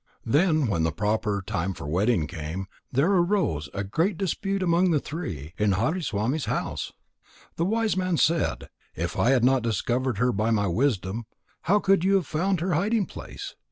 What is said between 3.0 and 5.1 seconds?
arose a great dispute among the